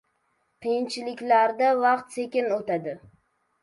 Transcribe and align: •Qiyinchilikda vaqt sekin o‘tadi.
•Qiyinchilikda 0.67 1.43
vaqt 1.85 2.19
sekin 2.19 2.53
o‘tadi. 2.61 3.01